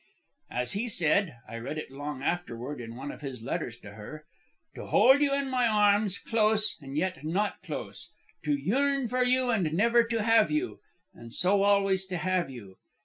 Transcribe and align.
"As 0.49 0.71
he 0.71 0.87
said 0.87 1.37
(I 1.47 1.57
read 1.57 1.77
it 1.77 1.91
long 1.91 2.23
afterward 2.23 2.81
in 2.81 2.95
one 2.95 3.11
of 3.11 3.21
his 3.21 3.43
letters 3.43 3.77
to 3.81 3.91
her): 3.91 4.25
'To 4.73 4.87
hold 4.87 5.21
you 5.21 5.31
in 5.31 5.47
my 5.47 5.67
arms, 5.67 6.17
close, 6.17 6.75
and 6.81 6.97
yet 6.97 7.23
not 7.23 7.61
close. 7.61 8.09
To 8.45 8.51
yearn 8.55 9.07
for 9.07 9.21
you, 9.23 9.51
and 9.51 9.71
never 9.73 10.03
to 10.03 10.23
have 10.23 10.49
you, 10.49 10.79
and 11.13 11.31
so 11.31 11.61
always 11.61 12.05
to 12.05 12.17
have 12.17 12.49
you.' 12.49 12.77